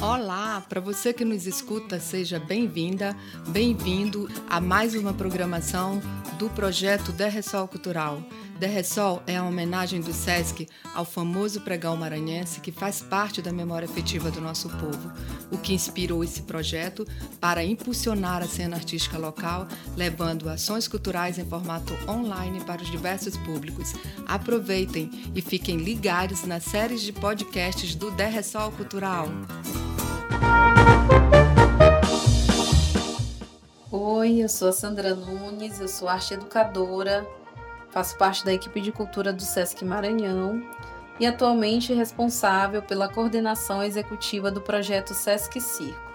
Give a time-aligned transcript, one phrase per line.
[0.00, 3.16] Olá, para você que nos escuta, seja bem-vinda,
[3.48, 6.00] bem-vindo a mais uma programação
[6.38, 8.22] do projeto Derressol Cultural.
[8.58, 13.86] Derressol é a homenagem do SESC ao famoso pregão maranhense que faz parte da memória
[13.86, 15.12] afetiva do nosso povo,
[15.50, 17.06] o que inspirou esse projeto
[17.38, 23.36] para impulsionar a cena artística local, levando ações culturais em formato online para os diversos
[23.36, 23.92] públicos.
[24.26, 29.28] Aproveitem e fiquem ligados nas séries de podcasts do Derressol Cultural.
[33.90, 37.26] Oi, eu sou a Sandra Nunes, eu sou arte educadora,
[37.96, 40.62] faço parte da equipe de cultura do SESC Maranhão
[41.18, 46.12] e atualmente responsável pela coordenação executiva do projeto SESC Circo.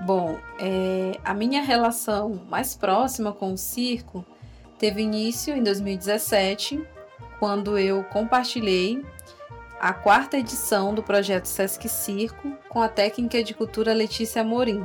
[0.00, 4.26] Bom, é, a minha relação mais próxima com o circo
[4.76, 6.84] teve início em 2017,
[7.38, 9.00] quando eu compartilhei
[9.78, 14.84] a quarta edição do projeto Sesc Circo com a técnica de cultura Letícia Morim.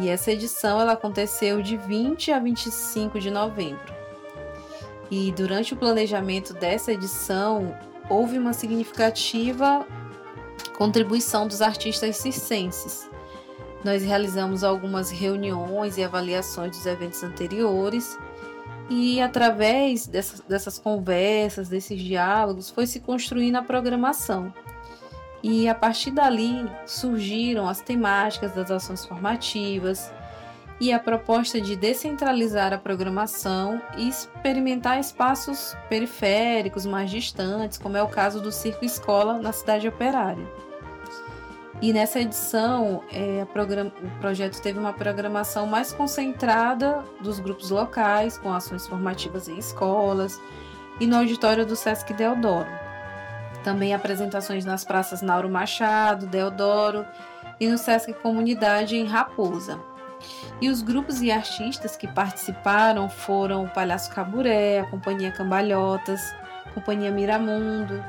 [0.00, 4.01] E essa edição ela aconteceu de 20 a 25 de novembro.
[5.12, 7.76] E durante o planejamento dessa edição,
[8.08, 9.86] houve uma significativa
[10.78, 13.10] contribuição dos artistas circenses.
[13.84, 18.18] Nós realizamos algumas reuniões e avaliações dos eventos anteriores
[18.88, 24.50] e através dessas, dessas conversas, desses diálogos, foi se construindo a programação.
[25.42, 30.10] E a partir dali surgiram as temáticas das ações formativas
[30.80, 38.02] e a proposta de descentralizar a programação e experimentar espaços periféricos mais distantes, como é
[38.02, 40.46] o caso do Circo Escola na cidade operária.
[41.80, 48.52] E nessa edição, é, o projeto teve uma programação mais concentrada dos grupos locais, com
[48.52, 50.40] ações formativas em escolas
[51.00, 52.70] e no auditório do Sesc Deodoro.
[53.64, 57.04] Também apresentações nas praças Nauro Machado, Deodoro
[57.58, 59.91] e no Sesc Comunidade em Raposa.
[60.62, 66.32] E os grupos e artistas que participaram foram o Palhaço Caburé, a Companhia Cambalhotas,
[66.72, 68.00] Companhia Miramundo,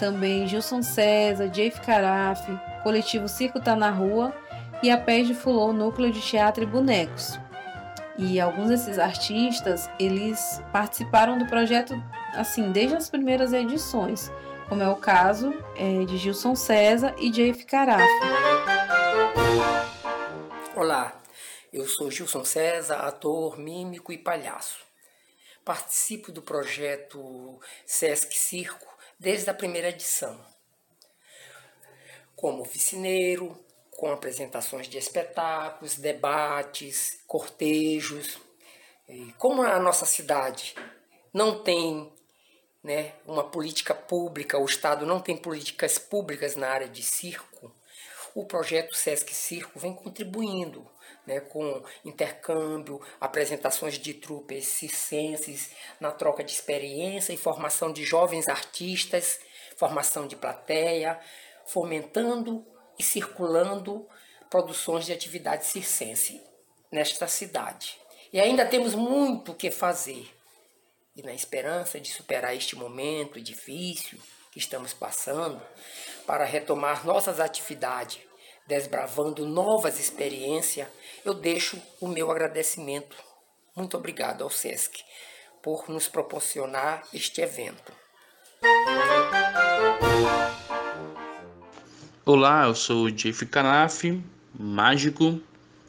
[0.00, 4.34] também Gilson César, Jeff Carafe, coletivo Circo Tá na Rua
[4.82, 7.38] e a Pés de Fulô Núcleo de Teatro e Bonecos.
[8.18, 11.94] E alguns desses artistas, eles participaram do projeto
[12.34, 14.28] assim, desde as primeiras edições,
[14.68, 18.02] como é o caso é, de Gilson César e Jeff Carafa.
[20.74, 21.21] Olá,
[21.72, 24.84] eu sou Gilson César, ator, mímico e palhaço.
[25.64, 28.86] Participo do projeto Sesc Circo
[29.18, 30.44] desde a primeira edição
[32.36, 33.56] como oficineiro,
[33.92, 38.36] com apresentações de espetáculos, debates, cortejos.
[39.38, 40.74] Como a nossa cidade
[41.32, 42.12] não tem
[42.82, 47.72] né, uma política pública, o Estado não tem políticas públicas na área de circo,
[48.34, 50.90] o projeto Sesc Circo vem contribuindo
[51.26, 58.48] né, com intercâmbio, apresentações de trupes circenses, na troca de experiência e formação de jovens
[58.48, 59.40] artistas,
[59.76, 61.18] formação de plateia,
[61.66, 62.64] fomentando
[62.98, 64.06] e circulando
[64.50, 66.42] produções de atividade circense
[66.90, 67.98] nesta cidade.
[68.32, 70.28] E ainda temos muito o que fazer.
[71.14, 74.18] E na esperança de superar este momento difícil
[74.50, 75.60] que estamos passando,
[76.26, 78.20] para retomar nossas atividades,
[78.66, 80.86] desbravando novas experiências,
[81.24, 83.16] eu deixo o meu agradecimento.
[83.76, 85.02] Muito obrigado ao SESC
[85.62, 87.92] por nos proporcionar este evento.
[92.24, 94.02] Olá, eu sou o Jeff Canaf,
[94.58, 95.40] mágico,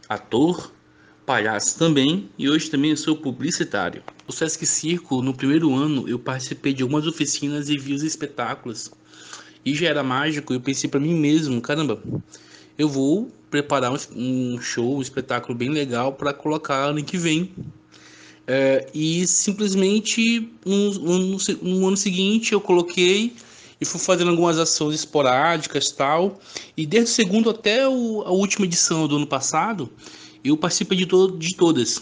[0.08, 0.72] ator,
[1.26, 4.04] palhaço também e hoje também sou publicitário.
[4.28, 8.92] O Sesc Circo, no primeiro ano, eu participei de algumas oficinas e vi os espetáculos.
[9.66, 12.02] E já era mágico, eu pensei para mim mesmo, caramba,
[12.78, 17.52] eu vou preparar um show, um espetáculo bem legal para colocar ano que vem.
[18.48, 23.32] É, e simplesmente no ano seguinte eu coloquei
[23.80, 26.40] e fui fazendo algumas ações esporádicas tal.
[26.76, 29.88] E desde o segundo até o, a última edição do ano passado,
[30.44, 32.02] eu participei de, to de todas.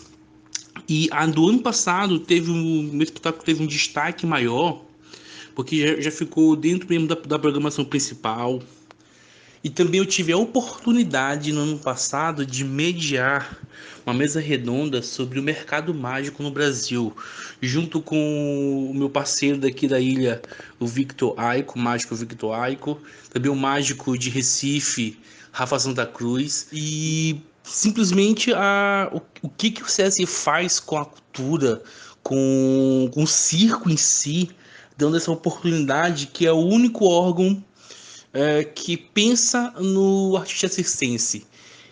[0.87, 4.81] E a do ano passado teve um meu espetáculo teve um destaque maior,
[5.53, 8.61] porque já, já ficou dentro mesmo da, da programação principal.
[9.63, 13.59] E também eu tive a oportunidade no ano passado de mediar
[14.03, 17.15] uma mesa redonda sobre o mercado mágico no Brasil,
[17.61, 20.41] junto com o meu parceiro daqui da ilha,
[20.79, 22.99] o Victor Aico, o mágico Victor Aico,
[23.31, 25.19] também o mágico de Recife,
[25.51, 31.05] Rafa Santa Cruz, e simplesmente a, o, o que, que o CSI faz com a
[31.05, 31.83] cultura,
[32.23, 34.49] com, com o circo em si,
[34.97, 37.63] dando essa oportunidade que é o único órgão
[38.33, 41.45] é, que pensa no artista circense,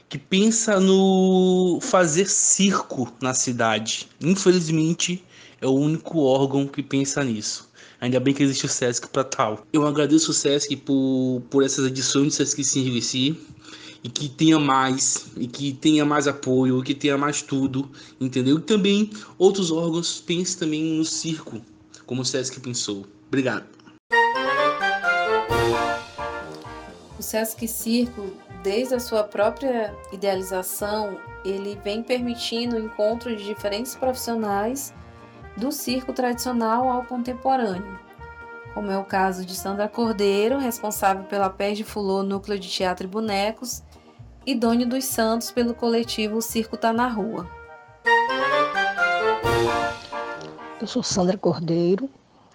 [0.07, 4.07] que pensa no fazer circo na cidade.
[4.21, 5.23] Infelizmente,
[5.61, 7.69] é o único órgão que pensa nisso.
[8.01, 9.67] Ainda bem que existe o Sesc para tal.
[9.73, 13.37] Eu agradeço o Sesc por, por essas edições do Sesc Sim
[14.01, 17.89] e que tenha mais, e que tenha mais apoio, que tenha mais tudo,
[18.19, 18.57] entendeu?
[18.57, 21.61] E também outros órgãos pensem também no circo,
[22.05, 23.05] como o Sesc pensou.
[23.27, 23.65] Obrigado.
[27.29, 28.31] O Sesc Circo,
[28.63, 34.91] desde a sua própria idealização, ele vem permitindo o encontro de diferentes profissionais
[35.55, 37.99] do circo tradicional ao contemporâneo,
[38.73, 43.05] como é o caso de Sandra Cordeiro, responsável pela Pés de Fulô Núcleo de Teatro
[43.05, 43.83] e Bonecos,
[44.43, 47.47] e Doni dos Santos pelo coletivo Circo Tá na Rua.
[50.81, 52.09] Eu sou Sandra Cordeiro,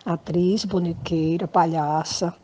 [0.04, 2.34] atriz, bonequeira, palhaça,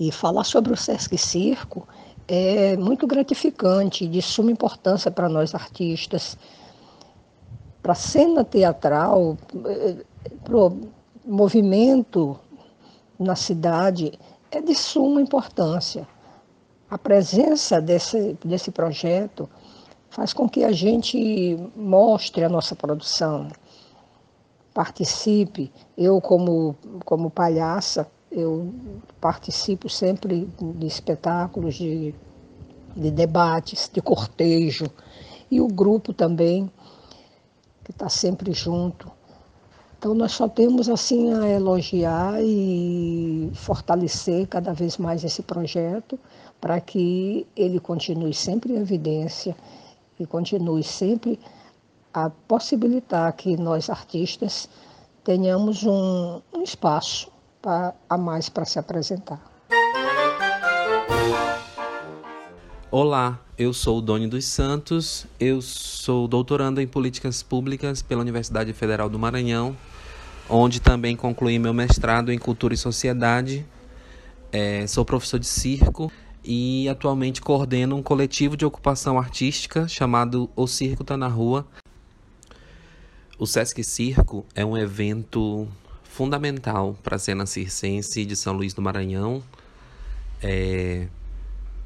[0.00, 1.86] e falar sobre o Sesc Circo
[2.26, 6.38] é muito gratificante, de suma importância para nós artistas,
[7.82, 9.36] para a cena teatral,
[10.42, 10.80] para o
[11.26, 12.38] movimento
[13.18, 14.18] na cidade,
[14.50, 16.08] é de suma importância.
[16.90, 19.50] A presença desse, desse projeto
[20.08, 23.48] faz com que a gente mostre a nossa produção,
[24.72, 25.70] participe.
[25.96, 26.74] Eu, como,
[27.04, 28.72] como palhaça, eu
[29.20, 32.14] participo sempre de espetáculos, de,
[32.94, 34.86] de debates, de cortejo,
[35.50, 36.70] e o grupo também,
[37.84, 39.10] que está sempre junto.
[39.98, 46.18] Então nós só temos assim a elogiar e fortalecer cada vez mais esse projeto
[46.60, 49.54] para que ele continue sempre em evidência
[50.18, 51.38] e continue sempre
[52.14, 54.68] a possibilitar que nós artistas
[55.22, 57.30] tenhamos um, um espaço
[57.60, 59.40] pra, a mais para se apresentar.
[62.90, 68.72] Olá, eu sou o Doni dos Santos, eu sou doutorando em Políticas Públicas pela Universidade
[68.72, 69.76] Federal do Maranhão,
[70.48, 73.64] onde também concluí meu mestrado em Cultura e Sociedade.
[74.50, 76.10] É, sou professor de circo
[76.44, 81.64] e atualmente coordeno um coletivo de ocupação artística chamado O Circo Tá na Rua.
[83.38, 85.68] O Sesc Circo é um evento
[86.10, 89.42] fundamental para a cena circense de São Luís do Maranhão,
[90.42, 91.06] é,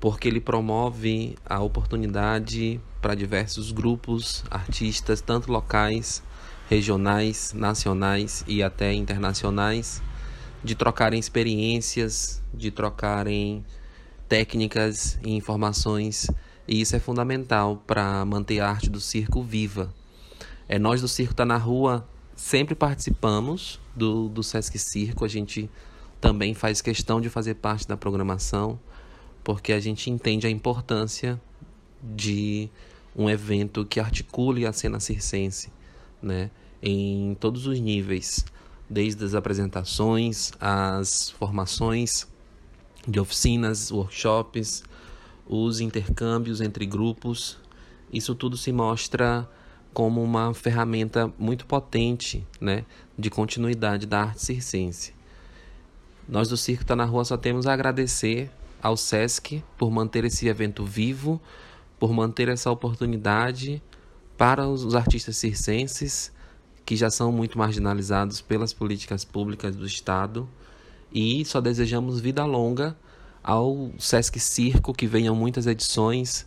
[0.00, 6.22] porque ele promove a oportunidade para diversos grupos, artistas, tanto locais,
[6.70, 10.02] regionais, nacionais e até internacionais,
[10.64, 13.62] de trocarem experiências, de trocarem
[14.26, 16.30] técnicas e informações,
[16.66, 19.92] e isso é fundamental para manter a arte do circo viva.
[20.66, 25.70] É, nós do Circo Tá na Rua sempre participamos do, do Sesc Circo, a gente
[26.20, 28.78] também faz questão de fazer parte da programação,
[29.42, 31.40] porque a gente entende a importância
[32.02, 32.68] de
[33.14, 35.70] um evento que articule a cena circense,
[36.20, 36.50] né,
[36.82, 38.44] em todos os níveis,
[38.88, 42.26] desde as apresentações, as formações
[43.06, 44.82] de oficinas, workshops,
[45.46, 47.58] os intercâmbios entre grupos.
[48.12, 49.48] Isso tudo se mostra
[49.94, 52.84] como uma ferramenta muito potente né,
[53.16, 55.14] de continuidade da arte circense.
[56.28, 58.50] Nós do Circo Tá na Rua só temos a agradecer
[58.82, 61.40] ao SESC por manter esse evento vivo,
[61.98, 63.82] por manter essa oportunidade
[64.36, 66.32] para os artistas circenses
[66.84, 70.48] que já são muito marginalizados pelas políticas públicas do Estado
[71.12, 72.96] e só desejamos vida longa
[73.42, 76.46] ao Sesc Circo, que venham muitas edições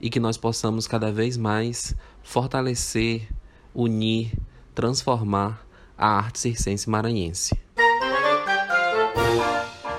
[0.00, 1.94] e que nós possamos cada vez mais
[2.26, 3.28] fortalecer,
[3.72, 4.32] unir,
[4.74, 5.64] transformar
[5.96, 7.56] a arte circense maranhense.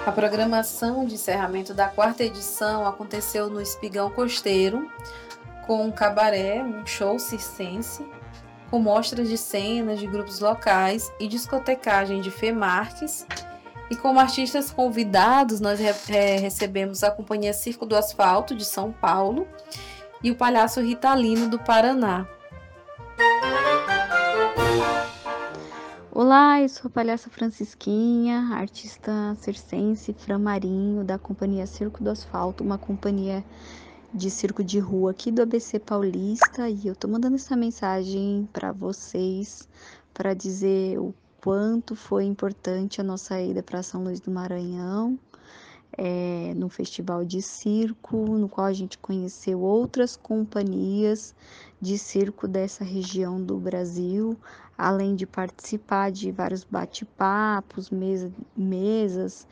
[0.05, 4.91] A programação de encerramento da quarta edição aconteceu no Espigão Costeiro,
[5.65, 8.05] com um cabaré, um show circense,
[8.69, 13.25] com mostras de cenas de grupos locais e discotecagem de Fê Marques.
[13.89, 19.47] E como artistas convidados, nós é, recebemos a Companhia Circo do Asfalto de São Paulo
[20.23, 22.27] e o Palhaço Ritalino do Paraná.
[26.11, 32.77] Olá, eu sou a palhaça Francisquinha, artista circense, framarinho da Companhia Circo do Asfalto, uma
[32.77, 33.45] companhia
[34.11, 38.71] de circo de rua aqui do ABC Paulista, e eu tô mandando essa mensagem para
[38.71, 39.69] vocês
[40.11, 45.19] para dizer o quanto foi importante a nossa ida para São Luís do Maranhão
[45.97, 51.33] é, no festival de circo, no qual a gente conheceu outras companhias
[51.81, 54.37] de circo dessa região do Brasil,
[54.77, 59.47] além de participar de vários bate-papos, mesa, mesas.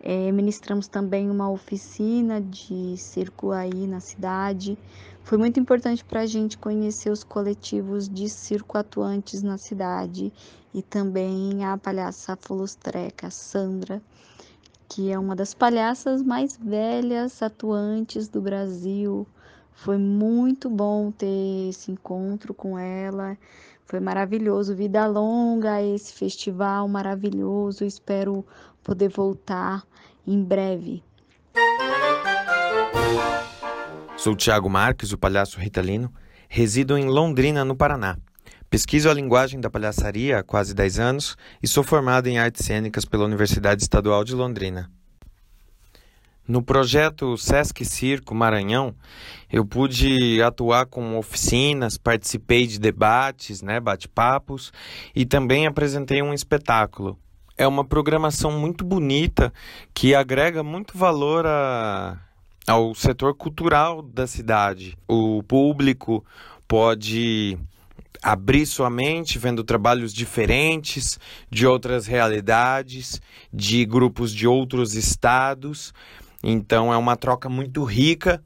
[0.00, 4.78] É, ministramos também uma oficina de circo aí na cidade.
[5.24, 10.32] Foi muito importante para a gente conhecer os coletivos de circo atuantes na cidade
[10.72, 14.00] e também a palhaça Folostreca, Sandra,
[14.88, 19.26] que é uma das palhaças mais velhas atuantes do Brasil.
[19.72, 23.36] Foi muito bom ter esse encontro com ela.
[23.84, 24.74] Foi maravilhoso.
[24.74, 27.84] Vida longa esse festival maravilhoso.
[27.84, 28.44] Espero
[28.82, 29.84] poder voltar
[30.26, 31.02] em breve.
[34.16, 36.12] Sou Tiago Marques, o palhaço ritalino.
[36.48, 38.18] Resido em Londrina, no Paraná.
[38.70, 43.06] Pesquiso a linguagem da palhaçaria há quase 10 anos e sou formado em artes cênicas
[43.06, 44.90] pela Universidade Estadual de Londrina.
[46.46, 48.94] No projeto Sesc Circo Maranhão,
[49.50, 54.70] eu pude atuar com oficinas, participei de debates, né, bate-papos
[55.16, 57.18] e também apresentei um espetáculo.
[57.56, 59.50] É uma programação muito bonita
[59.94, 62.18] que agrega muito valor a,
[62.66, 64.96] ao setor cultural da cidade.
[65.08, 66.22] O público
[66.66, 67.58] pode
[68.22, 71.18] abrir sua mente vendo trabalhos diferentes,
[71.50, 73.20] de outras realidades,
[73.52, 75.92] de grupos de outros estados.
[76.42, 78.42] Então é uma troca muito rica,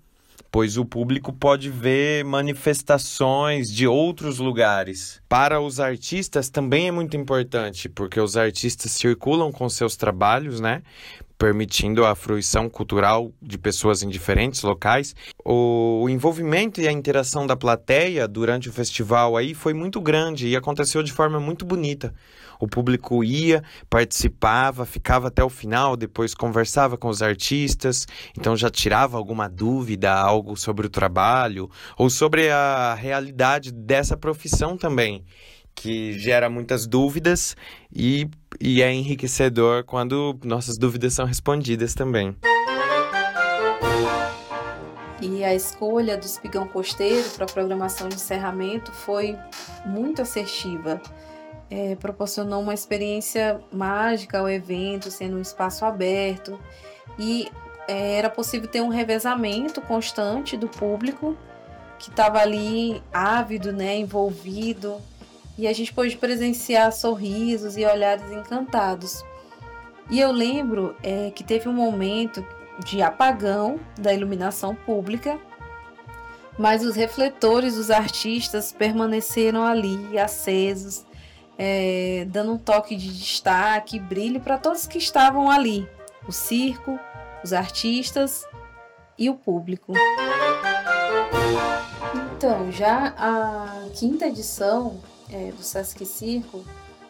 [0.51, 5.21] pois o público pode ver manifestações de outros lugares.
[5.29, 10.83] Para os artistas também é muito importante, porque os artistas circulam com seus trabalhos, né?
[11.43, 15.13] Permitindo a fruição cultural de pessoas em diferentes locais.
[15.45, 20.55] O envolvimento e a interação da plateia durante o festival aí foi muito grande e
[20.55, 22.15] aconteceu de forma muito bonita.
[22.61, 28.07] O público ia, participava, ficava até o final, depois conversava com os artistas,
[28.39, 31.69] então já tirava alguma dúvida, algo sobre o trabalho
[31.99, 35.25] ou sobre a realidade dessa profissão também
[35.75, 37.57] que gera muitas dúvidas
[37.95, 38.29] e,
[38.61, 42.37] e é enriquecedor quando nossas dúvidas são respondidas também.
[45.21, 49.39] E a escolha do espigão costeiro para a programação de encerramento foi
[49.87, 51.01] muito assertiva.
[51.71, 56.59] É, proporcionou uma experiência mágica ao evento, sendo um espaço aberto,
[57.19, 57.49] e
[57.89, 61.37] é, era possível ter um revezamento constante do público
[61.99, 65.01] que estava ali ávido, né, envolvido
[65.57, 69.25] e a gente pôde presenciar sorrisos e olhares encantados.
[70.11, 72.45] E eu lembro é, que teve um momento
[72.85, 75.39] de apagão da iluminação pública,
[76.59, 81.05] mas os refletores dos artistas permaneceram ali, acesos,
[81.59, 85.89] é, dando um toque de destaque, brilho para todos que estavam ali:
[86.27, 86.99] o circo,
[87.45, 88.45] os artistas
[89.19, 89.93] e o público.
[92.37, 95.01] Então, já a quinta edição
[95.33, 96.65] é, do Sesc Circo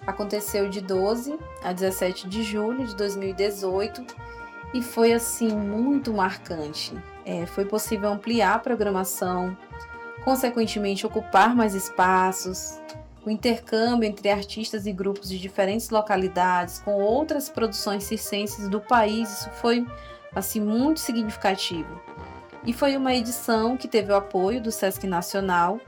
[0.06, 4.04] aconteceu de 12 a 17 de julho de 2018
[4.74, 6.92] e foi assim muito marcante.
[7.24, 9.56] É, foi possível ampliar a programação,
[10.24, 12.80] consequentemente ocupar mais espaços,
[13.24, 19.30] o intercâmbio entre artistas e grupos de diferentes localidades com outras produções circenses do país,
[19.30, 19.86] isso foi
[20.34, 22.00] assim muito significativo.
[22.64, 25.80] E foi uma edição que teve o apoio do SESC Nacional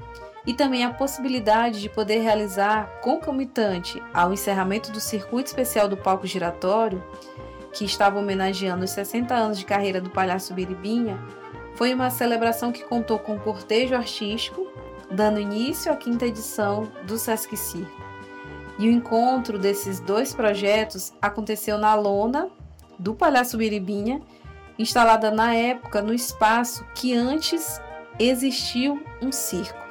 [0.46, 6.26] e também a possibilidade de poder realizar concomitante ao encerramento do circuito especial do palco
[6.26, 7.02] giratório,
[7.72, 11.18] que estava homenageando os 60 anos de carreira do palhaço Biribinha,
[11.74, 14.66] foi uma celebração que contou com cortejo artístico,
[15.10, 18.04] dando início à quinta edição do Sesc Circo.
[18.78, 22.48] E o encontro desses dois projetos aconteceu na lona
[22.98, 24.20] do Palhaço Biribinha,
[24.78, 27.80] instalada na época no espaço que antes
[28.18, 29.83] existiu um circo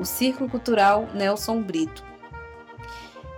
[0.00, 2.02] o Circo Cultural Nelson Brito.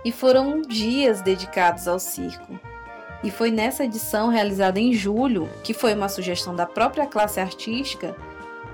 [0.05, 2.57] E foram dias dedicados ao circo.
[3.23, 8.15] E foi nessa edição, realizada em julho, que foi uma sugestão da própria classe artística,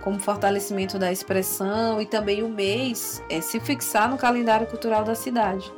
[0.01, 5.13] como fortalecimento da expressão e também o mês é, se fixar no calendário cultural da
[5.13, 5.71] cidade.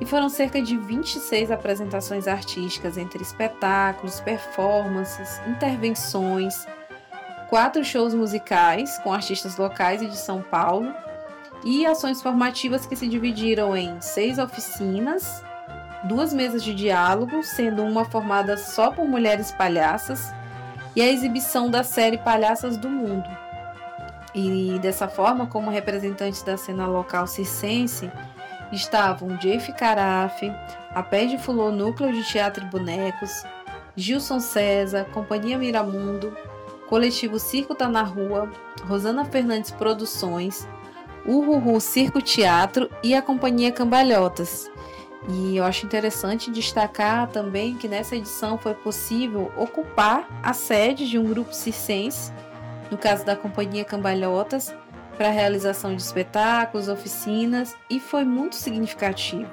[0.00, 6.66] E foram cerca de 26 apresentações artísticas entre espetáculos, performances, intervenções,
[7.48, 10.92] quatro shows musicais com artistas locais e de São Paulo
[11.64, 15.42] e ações formativas que se dividiram em seis oficinas,
[16.04, 20.32] duas mesas de diálogo, sendo uma formada só por mulheres palhaças,
[20.94, 23.28] e a exibição da série Palhaças do Mundo.
[24.34, 28.10] E dessa forma, como representantes da cena local circense,
[28.72, 30.52] estavam Jeff Carafe,
[30.94, 33.44] a Pé de Fulô Núcleo de Teatro e Bonecos,
[33.94, 36.34] Gilson César, Companhia Miramundo,
[36.88, 38.50] Coletivo Circo Tá na Rua,
[38.86, 40.66] Rosana Fernandes Produções,
[41.26, 44.70] Uhuhu Circo Teatro e a Companhia Cambalhotas.
[45.28, 51.18] E eu acho interessante destacar também que nessa edição foi possível ocupar a sede de
[51.18, 52.32] um grupo circense,
[52.90, 54.74] no caso da Companhia Cambalhotas,
[55.16, 59.50] para a realização de espetáculos, oficinas, e foi muito significativo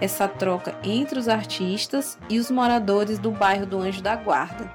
[0.00, 4.68] essa troca entre os artistas e os moradores do bairro do Anjo da Guarda.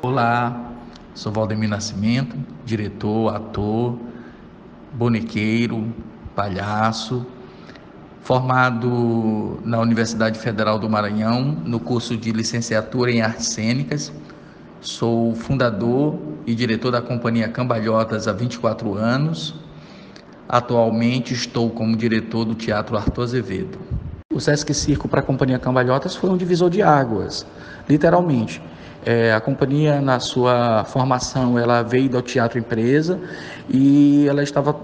[0.00, 0.73] Olá,
[1.14, 3.96] sou Valdemir Nascimento, diretor, ator,
[4.92, 5.94] bonequeiro,
[6.34, 7.24] palhaço,
[8.22, 14.12] formado na Universidade Federal do Maranhão no curso de licenciatura em artes cênicas.
[14.80, 19.54] Sou fundador e diretor da companhia Cambalhotas há 24 anos.
[20.48, 23.78] Atualmente estou como diretor do Teatro Arthur Azevedo.
[24.32, 27.46] O Sesc Circo para a companhia Cambalhotas foi um divisor de águas,
[27.88, 28.60] literalmente
[29.04, 33.20] é, a companhia, na sua formação, ela veio do teatro empresa
[33.68, 34.76] e ela estava,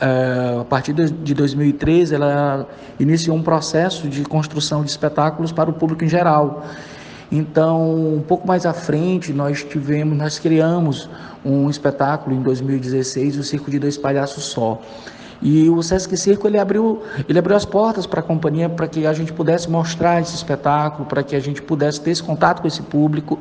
[0.00, 2.68] é, a partir de 2013, ela
[3.00, 6.64] iniciou um processo de construção de espetáculos para o público em geral.
[7.32, 11.10] Então, um pouco mais à frente, nós tivemos, nós criamos
[11.44, 14.80] um espetáculo em 2016, o Circo de Dois Palhaços Só.
[15.42, 19.06] E o Sesc Circo ele abriu, ele abriu as portas para a companhia para que
[19.06, 22.68] a gente pudesse mostrar esse espetáculo, para que a gente pudesse ter esse contato com
[22.68, 23.38] esse público.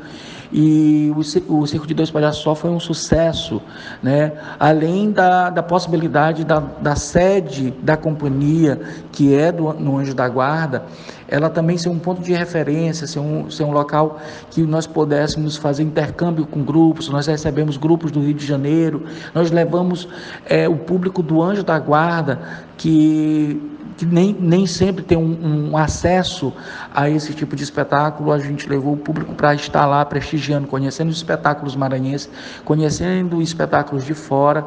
[0.51, 1.19] E o,
[1.59, 3.59] o Circo de Dois Palhaços Só foi um sucesso,
[4.03, 4.33] né?
[4.59, 8.79] além da, da possibilidade da, da sede da companhia,
[9.11, 10.83] que é do, no Anjo da Guarda,
[11.27, 14.19] ela também ser um ponto de referência, ser um, ser um local
[14.51, 17.09] que nós pudéssemos fazer intercâmbio com grupos.
[17.09, 20.07] Nós recebemos grupos do Rio de Janeiro, nós levamos
[20.45, 22.39] é, o público do Anjo da Guarda,
[22.77, 26.51] que que nem, nem sempre tem um, um, acesso
[26.91, 31.09] a esse tipo de espetáculo, a gente levou o público para estar lá prestigiando, conhecendo
[31.09, 32.27] os espetáculos maranhenses,
[32.65, 34.65] conhecendo espetáculos de fora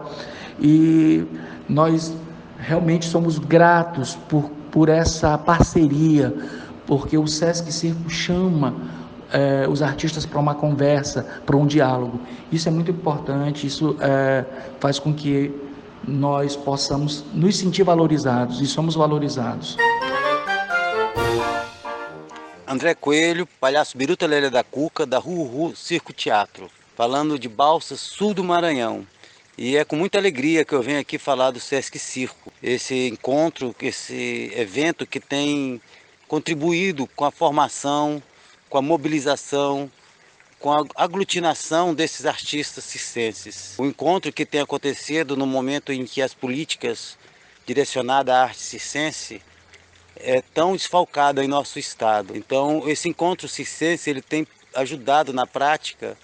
[0.60, 1.26] e
[1.68, 2.14] nós
[2.56, 6.34] realmente somos gratos por por essa parceria,
[6.86, 8.74] porque o Sesc Circo chama
[9.32, 12.20] é, os artistas para uma conversa, para um diálogo.
[12.52, 14.44] Isso é muito importante, isso é,
[14.78, 15.50] faz com que
[16.06, 19.76] nós possamos nos sentir valorizados e somos valorizados.
[22.66, 28.34] André Coelho, palhaço Biruta Lélia da Cuca, da Ruhu Circo Teatro, falando de Balsa, sul
[28.34, 29.06] do Maranhão.
[29.58, 33.74] E é com muita alegria que eu venho aqui falar do Sesc Circo, esse encontro,
[33.80, 35.80] esse evento que tem
[36.28, 38.22] contribuído com a formação,
[38.68, 39.90] com a mobilização,
[40.58, 43.74] com a aglutinação desses artistas circenses.
[43.78, 47.16] O encontro que tem acontecido no momento em que as políticas
[47.66, 49.42] direcionadas à arte circense
[50.16, 52.36] é tão desfalcada em nosso estado.
[52.36, 56.16] Então, esse encontro circense ele tem ajudado na prática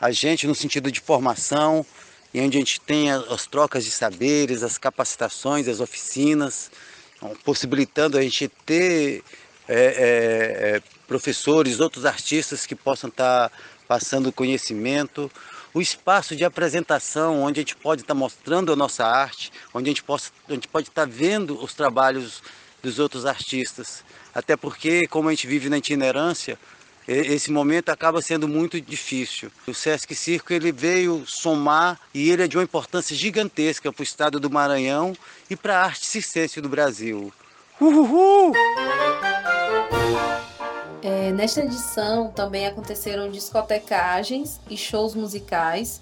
[0.00, 1.84] a gente no sentido de formação,
[2.32, 6.70] e onde a gente tem as trocas de saberes, as capacitações, as oficinas,
[7.16, 9.24] então, possibilitando a gente ter
[9.68, 13.50] é, é, é, professores, outros artistas que possam estar
[13.88, 15.30] passando conhecimento,
[15.72, 19.90] o espaço de apresentação onde a gente pode estar mostrando a nossa arte, onde a
[19.90, 22.42] gente, possa, a gente pode estar vendo os trabalhos
[22.82, 24.04] dos outros artistas.
[24.34, 26.58] Até porque, como a gente vive na itinerância,
[27.08, 29.50] esse momento acaba sendo muito difícil.
[29.66, 34.04] O Sesc Circo ele veio somar e ele é de uma importância gigantesca para o
[34.04, 35.16] estado do Maranhão
[35.48, 37.32] e para a arte circense do Brasil.
[37.80, 38.52] Uhul!
[41.28, 46.00] É, nesta edição também aconteceram discotecagens e shows musicais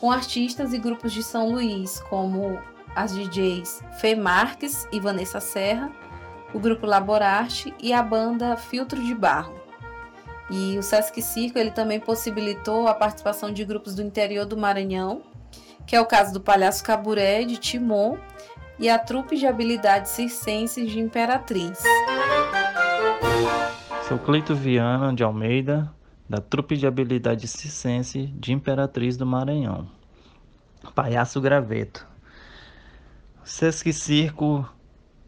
[0.00, 2.58] com artistas e grupos de São Luís, como
[2.96, 5.92] as DJs Fê Marques e Vanessa Serra,
[6.54, 9.54] o grupo Laborarte e a banda Filtro de Barro.
[10.50, 15.20] E o Sesc Circo ele também possibilitou a participação de grupos do interior do Maranhão,
[15.86, 18.16] que é o caso do Palhaço Caburé de Timon
[18.78, 21.82] e a trupe de habilidades circenses de Imperatriz.
[24.06, 25.90] Sou Cleito Viana de Almeida,
[26.28, 29.88] da trupe de habilidades circense de Imperatriz do Maranhão.
[30.94, 32.06] Palhaço Graveto.
[33.42, 34.68] Sesc Circo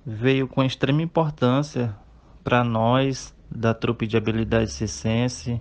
[0.05, 1.97] veio com extrema importância
[2.45, 5.59] para nós da trupe de habilidade circense.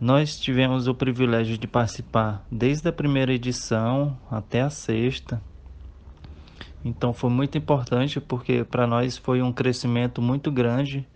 [0.00, 5.38] Nós tivemos o privilégio de participar desde a primeira edição até a sexta.
[6.82, 11.06] Então foi muito importante porque para nós foi um crescimento muito grande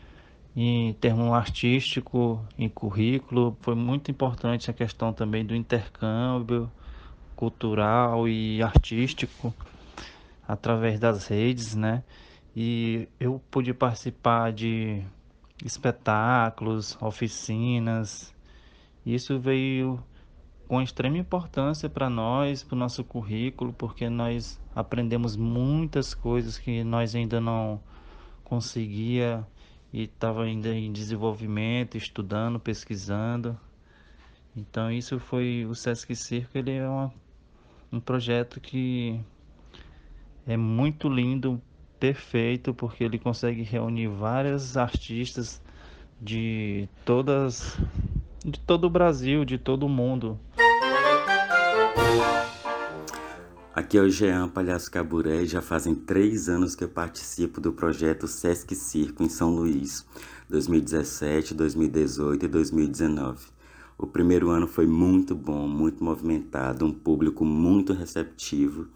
[0.57, 3.55] em termo artístico, em currículo.
[3.61, 6.71] Foi muito importante a questão também do intercâmbio
[7.37, 9.53] cultural e artístico
[10.49, 12.03] através das redes, né?
[12.57, 15.03] E eu pude participar de
[15.63, 18.35] espetáculos, oficinas.
[19.05, 20.03] Isso veio
[20.67, 26.83] com extrema importância para nós, para o nosso currículo, porque nós aprendemos muitas coisas que
[26.83, 27.79] nós ainda não
[28.43, 29.47] conseguia
[29.93, 33.59] e estava ainda em desenvolvimento, estudando, pesquisando.
[34.57, 37.13] Então isso foi o Sesc Circo, ele é uma,
[37.93, 39.21] um projeto que
[40.47, 41.61] é muito lindo,
[41.99, 45.63] perfeito, porque ele consegue reunir vários artistas
[46.21, 47.79] de todas
[48.45, 50.39] de todo o Brasil, de todo o mundo.
[53.77, 57.75] Aqui é o Jean Palhaço Caburé e já fazem três anos que eu participo do
[57.75, 60.03] projeto Sesc Circo em São Luís,
[60.49, 63.49] 2017, 2018 e 2019.
[63.99, 68.87] O primeiro ano foi muito bom, muito movimentado, um público muito receptivo.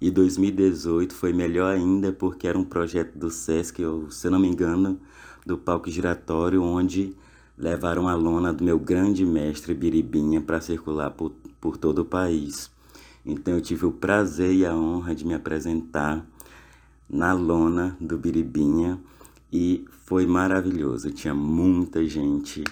[0.00, 4.48] E 2018 foi melhor ainda porque era um projeto do Sesc, ou, se não me
[4.48, 4.98] engano,
[5.46, 7.14] do palco giratório, onde
[7.56, 12.74] levaram a lona do meu grande mestre Biribinha para circular por, por todo o país.
[13.26, 16.24] Então eu tive o prazer e a honra de me apresentar
[17.10, 19.00] na lona do Biribinha
[19.52, 21.10] e foi maravilhoso.
[21.10, 22.62] Tinha muita gente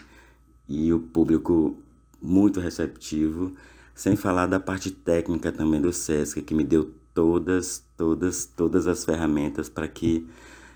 [0.68, 1.76] e o público
[2.22, 3.52] muito receptivo,
[3.94, 9.04] sem falar da parte técnica também do SESC, que me deu todas, todas, todas as
[9.04, 10.26] ferramentas para que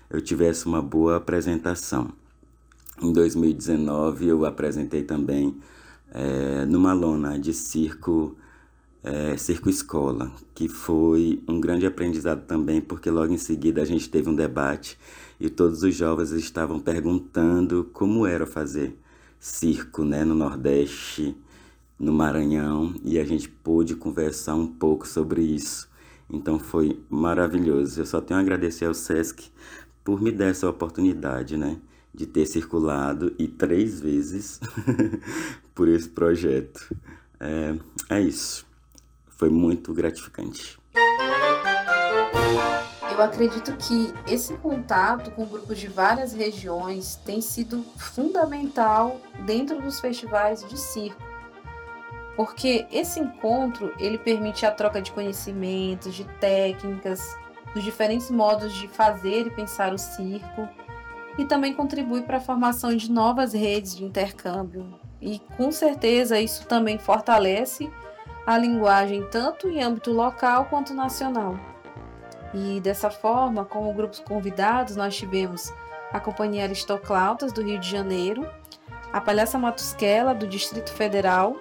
[0.09, 2.11] eu tivesse uma boa apresentação.
[3.01, 5.55] Em 2019 eu apresentei também
[6.11, 8.35] é, numa lona de circo
[9.03, 14.09] é, Circo Escola, que foi um grande aprendizado também, porque logo em seguida a gente
[14.09, 14.97] teve um debate
[15.39, 18.97] e todos os jovens estavam perguntando como era fazer
[19.39, 21.35] circo né, no Nordeste,
[21.97, 25.89] no Maranhão, e a gente pôde conversar um pouco sobre isso.
[26.29, 28.01] Então foi maravilhoso.
[28.01, 29.49] Eu só tenho a agradecer ao SESC
[30.03, 31.77] por me dar essa oportunidade, né?
[32.13, 34.59] De ter circulado e três vezes
[35.73, 36.95] por esse projeto.
[37.39, 37.75] É,
[38.09, 38.68] é isso
[39.39, 40.77] foi muito gratificante.
[43.09, 50.01] Eu acredito que esse contato com grupos de várias regiões tem sido fundamental dentro dos
[50.01, 51.23] festivais de circo.
[52.35, 57.37] Porque esse encontro, ele permite a troca de conhecimentos, de técnicas,
[57.73, 60.67] dos diferentes modos de fazer e pensar o circo,
[61.37, 64.99] e também contribui para a formação de novas redes de intercâmbio.
[65.21, 67.89] E com certeza isso também fortalece
[68.45, 71.59] a linguagem tanto em âmbito local quanto nacional.
[72.53, 75.71] E dessa forma, como grupos convidados, nós tivemos
[76.11, 78.49] a Companhia Aristoclautas do Rio de Janeiro,
[79.13, 81.55] a Palhaça Matusquela do Distrito Federal,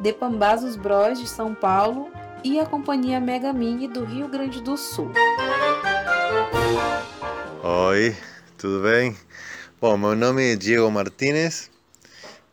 [0.00, 2.10] Depambazos Bros de São Paulo
[2.44, 5.10] e a Companhia Mega Mini do Rio Grande do Sul.
[7.62, 8.16] Oi,
[8.56, 9.16] tudo bem?
[9.80, 11.68] Bom, meu nome é Diego Martínez,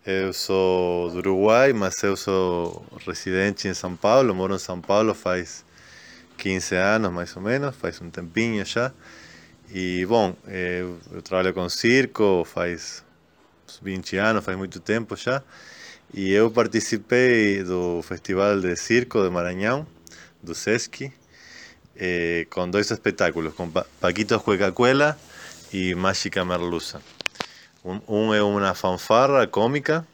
[0.05, 5.13] Eu sou do Uruguai, mas eu sou residente em São Paulo, moro em São Paulo
[5.13, 5.65] faz
[6.37, 8.93] 15 anos mais ou menos, faz um tempinho já.
[9.69, 13.03] E bom, eu, eu trabalho com circo faz
[13.81, 15.43] 20 anos, faz muito tempo já.
[16.13, 19.85] E eu participei do Festival de Circo de Maranhão,
[20.41, 21.11] do SESC,
[21.97, 25.19] eh, com dois espetáculos, com Paquitos Cuecacuela
[25.73, 27.18] e Mágica Merluza.
[27.89, 30.05] Un, un é uma fanfarra cômica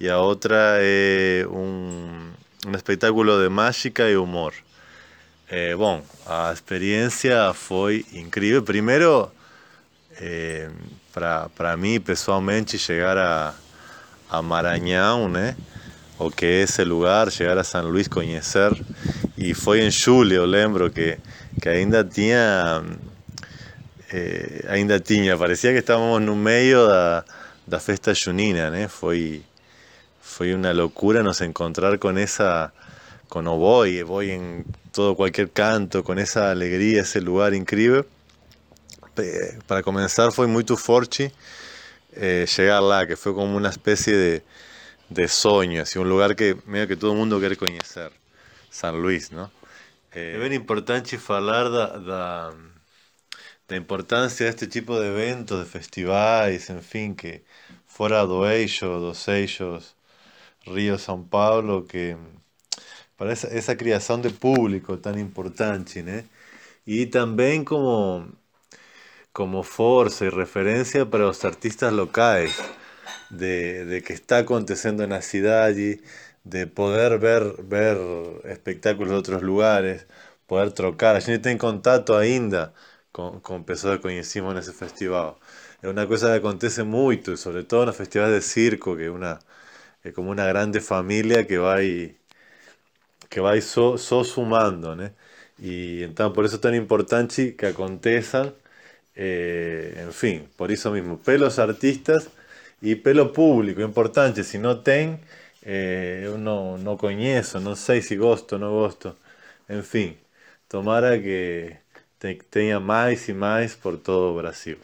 [0.00, 2.32] e a outra é um,
[2.66, 4.52] um espetáculo de mágica e humor.
[5.48, 8.60] É, bom, a experiência foi incrível.
[8.60, 9.30] Primeiro,
[10.20, 10.68] é,
[11.54, 13.54] para mim, pessoalmente, chegar a,
[14.28, 15.56] a Maranhão, né?
[16.18, 18.72] O que é esse lugar, chegar a São Luís, conhecer.
[19.38, 21.18] E foi em julho, eu lembro que,
[21.62, 22.82] que ainda tinha
[24.12, 27.24] eh, ainda tinha, parecia que estávamos no meio da,
[27.66, 28.88] da festa junina, né?
[28.88, 29.42] Foi,
[30.20, 32.72] foi uma loucura nos encontrar com essa,
[33.28, 38.04] com o boi, boi em todo qualquer canto, com essa alegria, esse lugar incrível.
[39.66, 41.32] Para começar foi muito forte
[42.14, 44.42] eh, chegar lá, que foi como uma espécie de,
[45.10, 48.12] de sonho, assim, um lugar que meio que todo mundo quer conhecer,
[48.70, 49.50] São Luís, não?
[50.14, 52.52] Eh, é bem importante falar da, da
[53.68, 57.44] la importancia de este tipo de eventos, de festivales, en fin, que
[57.86, 59.96] fuera do ellos, dos ellos,
[60.66, 62.16] Río, São Paulo, que
[63.16, 66.22] para esa, esa de público tan importante, ¿no?
[66.86, 68.28] Y también como,
[69.32, 72.54] como fuerza y referencia para los artistas locales,
[73.30, 76.00] de, de que está aconteciendo en la ciudad y
[76.44, 77.98] de poder ver, ver
[78.44, 80.06] espectáculos de otros lugares,
[80.46, 81.16] poder trocar.
[81.16, 82.72] A gente tem contato ainda
[83.16, 85.38] com, com pessoas que conhecimos nesse festival.
[85.82, 89.38] É uma coisa que acontece muito, sobretudo nos festivais de circo, que é, uma,
[90.14, 92.14] como uma grande família que vai
[93.30, 95.12] que vai só, só sumando, né?
[95.58, 98.52] E então por isso é tão importante que aconteçam,
[99.16, 102.28] eh, enfim, por isso mesmo, pelos artistas
[102.82, 105.20] e pelo público, importante, se não tem,
[105.64, 109.16] eh, eu não, não conheço, não sei se gosto não gosto,
[109.70, 110.16] enfim,
[110.68, 111.76] tomara que
[112.34, 114.78] tenha mais e mais por todo o Brasil.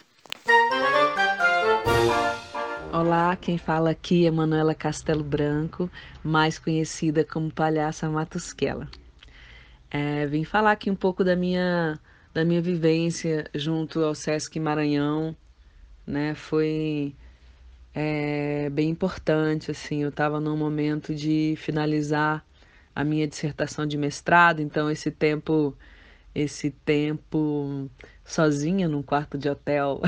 [2.92, 5.90] Olá, quem fala aqui é Manuela Castelo Branco,
[6.22, 8.88] mais conhecida como Palhaça Matusquela.
[9.90, 11.98] É, vim falar aqui um pouco da minha,
[12.32, 15.36] da minha vivência junto ao Sesc Maranhão,
[16.06, 16.34] né?
[16.34, 17.14] Foi
[17.94, 22.44] é, bem importante, assim, eu estava num momento de finalizar
[22.94, 25.76] a minha dissertação de mestrado, então esse tempo
[26.34, 27.90] esse tempo
[28.24, 30.00] sozinha num quarto de hotel,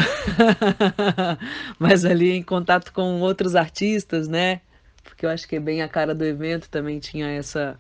[1.79, 4.61] mas ali em contato com outros artistas, né?
[5.03, 7.79] Porque eu acho que é bem a cara do evento também tinha essa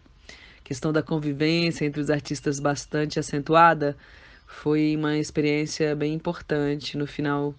[0.62, 3.96] questão da convivência entre os artistas bastante acentuada.
[4.46, 7.54] Foi uma experiência bem importante no final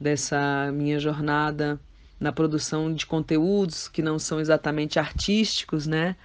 [0.00, 1.80] dessa minha jornada
[2.20, 6.16] na produção de conteúdos que não são exatamente artísticos, né?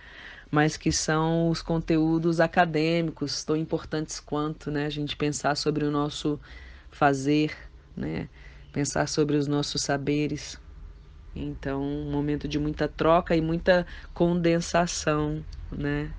[0.53, 5.89] Mas que são os conteúdos acadêmicos, tão importantes quanto né, a gente pensar sobre o
[5.89, 6.39] nosso
[6.91, 7.57] fazer,
[7.97, 8.29] né,
[8.71, 10.61] pensar sobre os nossos saberes.
[11.35, 16.13] Então, um momento de muita troca e muita condensação, né?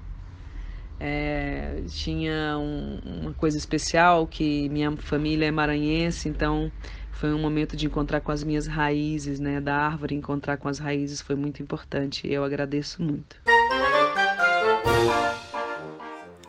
[0.98, 6.72] É, tinha um, uma coisa especial que minha família é maranhense, então
[7.12, 9.60] foi um momento de encontrar com as minhas raízes, né?
[9.60, 12.26] Da árvore encontrar com as raízes foi muito importante.
[12.26, 13.36] Eu agradeço muito.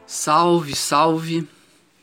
[0.08, 1.48] Salve, salve!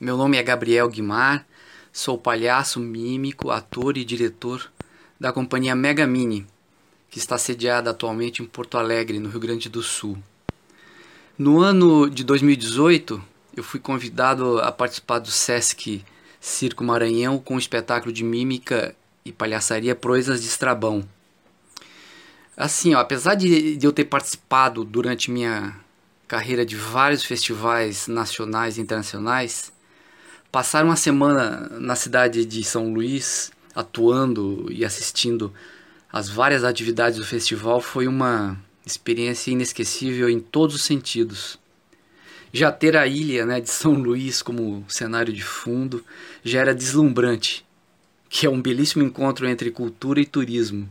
[0.00, 1.46] Meu nome é Gabriel Guimar,
[1.92, 4.72] sou palhaço, mímico, ator e diretor
[5.20, 6.44] da companhia Mega Mini,
[7.08, 10.18] que está sediada atualmente em Porto Alegre, no Rio Grande do Sul.
[11.38, 13.22] No ano de 2018,
[13.56, 16.04] eu fui convidado a participar do Sesc
[16.40, 21.08] Circo Maranhão com o espetáculo de mímica e palhaçaria Proezas de Estrabão.
[22.56, 25.81] Assim, ó, apesar de, de eu ter participado durante minha
[26.32, 29.70] carreira de vários festivais nacionais e internacionais,
[30.50, 35.52] passar uma semana na cidade de São Luís, atuando e assistindo
[36.10, 41.58] às várias atividades do festival foi uma experiência inesquecível em todos os sentidos.
[42.50, 46.02] Já ter a ilha né, de São Luís como cenário de fundo
[46.42, 47.62] já era deslumbrante,
[48.30, 50.88] que é um belíssimo encontro entre cultura e turismo.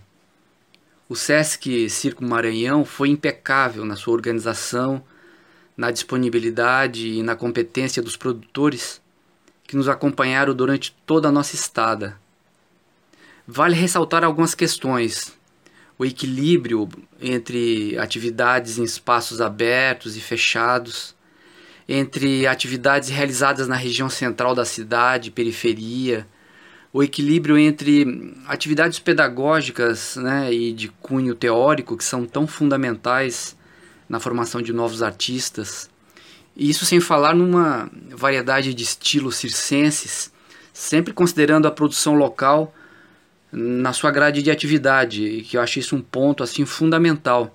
[1.10, 5.04] O Sesc Circo Maranhão foi impecável na sua organização,
[5.81, 9.01] na disponibilidade e na competência dos produtores
[9.63, 12.19] que nos acompanharam durante toda a nossa estada.
[13.47, 15.35] Vale ressaltar algumas questões.
[15.97, 16.87] O equilíbrio
[17.19, 21.15] entre atividades em espaços abertos e fechados,
[21.89, 26.27] entre atividades realizadas na região central da cidade, periferia,
[26.93, 33.59] o equilíbrio entre atividades pedagógicas né, e de cunho teórico, que são tão fundamentais
[34.12, 35.89] na formação de novos artistas.
[36.54, 40.30] E isso sem falar numa variedade de estilos circenses,
[40.74, 42.76] sempre considerando a produção local
[43.50, 47.54] na sua grade de atividade, que eu acho isso um ponto assim fundamental.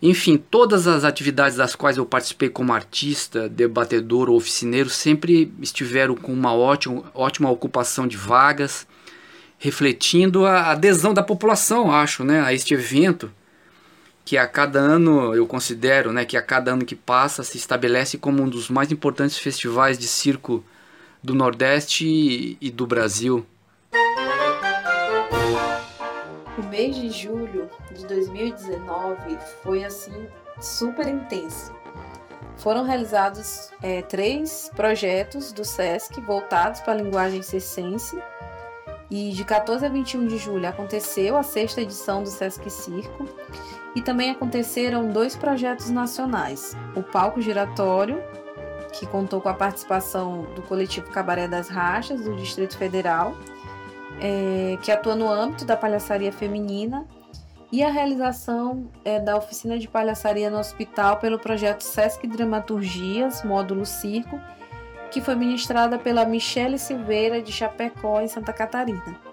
[0.00, 6.14] Enfim, todas as atividades das quais eu participei como artista, debatedor ou oficineiro sempre estiveram
[6.14, 8.86] com uma ótima, ótima ocupação de vagas,
[9.58, 13.32] refletindo a adesão da população, acho, né, a este evento
[14.30, 18.16] que a cada ano eu considero, né, que a cada ano que passa se estabelece
[18.16, 20.64] como um dos mais importantes festivais de circo
[21.20, 23.44] do Nordeste e do Brasil.
[26.56, 30.28] O mês de julho de 2019 foi assim
[30.60, 31.74] super intenso.
[32.56, 38.16] Foram realizados é, três projetos do SESC voltados para a linguagem circense
[39.10, 43.28] e de 14 a 21 de julho aconteceu a sexta edição do Sesc Circo
[43.94, 48.22] e também aconteceram dois projetos nacionais: o Palco Giratório,
[48.92, 53.34] que contou com a participação do coletivo Cabaré das Rachas, do Distrito Federal,
[54.20, 57.06] é, que atua no âmbito da palhaçaria feminina,
[57.72, 63.86] e a realização é, da oficina de palhaçaria no hospital pelo projeto Sesc Dramaturgias, módulo
[63.86, 64.40] Circo,
[65.10, 69.29] que foi ministrada pela Michele Silveira de Chapecó, em Santa Catarina.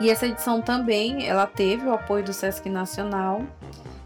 [0.00, 3.42] E essa edição também ela teve o apoio do Sesc Nacional.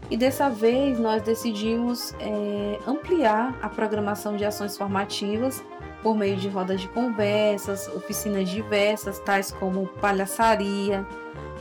[0.09, 5.63] E dessa vez nós decidimos é, ampliar a programação de ações formativas
[6.01, 11.05] por meio de rodas de conversas, oficinas diversas, tais como palhaçaria,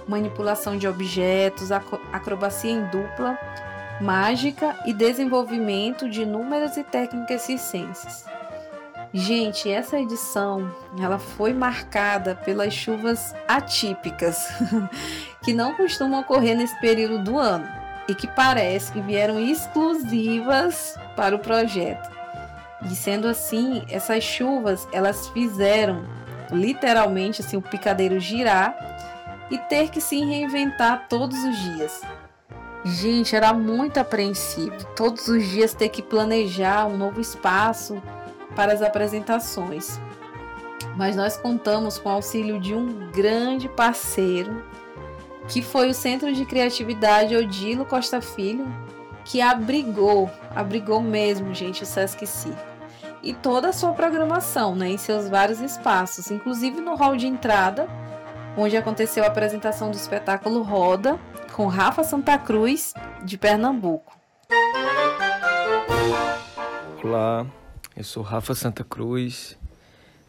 [0.06, 3.38] manipulação de objetos, acrobacia em dupla,
[4.00, 8.24] mágica e desenvolvimento de números e técnicas circenses.
[9.12, 14.48] Gente, essa edição ela foi marcada pelas chuvas atípicas
[15.42, 17.66] que não costumam ocorrer nesse período do ano
[18.06, 22.10] e que parece que vieram exclusivas para o projeto.
[22.84, 26.04] E sendo assim, essas chuvas elas fizeram
[26.50, 28.76] literalmente assim o picadeiro girar
[29.50, 32.02] e ter que se reinventar todos os dias.
[32.84, 34.84] Gente, era muito apreensivo.
[34.94, 38.00] Todos os dias ter que planejar um novo espaço
[38.54, 40.00] para as apresentações.
[40.96, 44.64] Mas nós contamos com o auxílio de um grande parceiro,
[45.46, 48.66] que foi o Centro de Criatividade Odilo Costa Filho,
[49.24, 52.58] que abrigou, abrigou mesmo, gente, o Sesc Circo.
[53.22, 57.88] E toda a sua programação, né, em seus vários espaços, inclusive no hall de entrada,
[58.56, 61.18] onde aconteceu a apresentação do espetáculo Roda,
[61.52, 64.16] com Rafa Santa Cruz, de Pernambuco.
[67.02, 67.46] Olá,
[67.98, 69.58] eu sou Rafa Santa Cruz,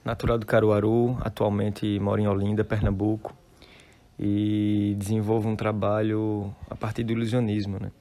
[0.03, 3.31] natural do Caruaru, atualmente moro em Olinda, Pernambuco,
[4.17, 7.91] e desenvolvo um trabalho a partir do ilusionismo, né?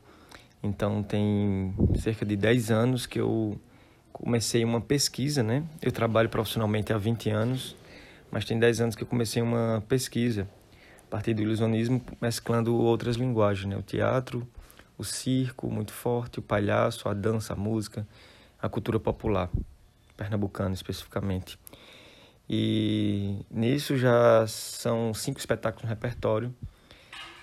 [0.62, 3.60] Então tem cerca de 10 anos que eu
[4.10, 5.62] comecei uma pesquisa, né?
[5.82, 7.76] Eu trabalho profissionalmente há 20 anos,
[8.30, 10.48] mas tem 10 anos que eu comecei uma pesquisa
[11.06, 13.76] a partir do ilusionismo, mesclando outras linguagens, né?
[13.76, 14.48] O teatro,
[14.96, 18.06] o circo, muito forte, o palhaço, a dança, a música,
[18.60, 19.50] a cultura popular,
[20.16, 21.58] pernambucana especificamente.
[22.48, 26.54] E nisso já são cinco espetáculos no repertório.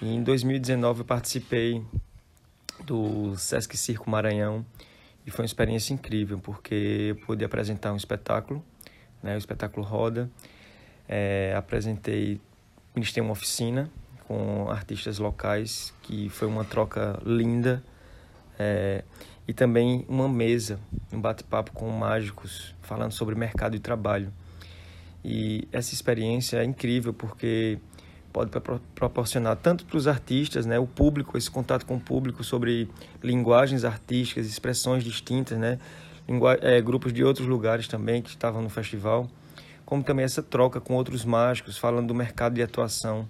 [0.01, 1.83] E em 2019 eu participei
[2.83, 4.65] do Sesc Circo Maranhão
[5.25, 8.63] e foi uma experiência incrível porque eu pude apresentar um espetáculo,
[9.23, 10.29] né, o espetáculo Roda.
[11.07, 12.41] É, apresentei,
[12.95, 13.89] ministrei uma oficina
[14.27, 17.83] com artistas locais que foi uma troca linda
[18.57, 19.03] é,
[19.47, 20.79] e também uma mesa,
[21.11, 24.31] um bate-papo com mágicos falando sobre mercado de trabalho.
[25.23, 27.79] E essa experiência é incrível porque
[28.31, 28.51] pode
[28.93, 32.89] proporcionar tanto para os artistas, né, o público, esse contato com o público sobre
[33.23, 35.79] linguagens artísticas, expressões distintas, né,
[36.61, 39.29] é, grupos de outros lugares também que estavam no festival,
[39.85, 43.25] como também essa troca com outros mágicos, falando do mercado de atuação,